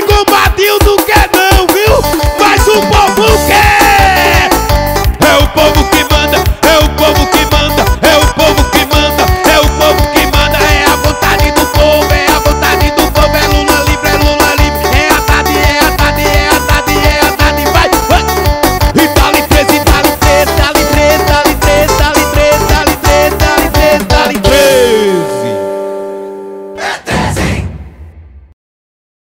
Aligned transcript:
Comigo, 0.00 0.24
Matildo, 0.30 0.96
que 1.04 1.19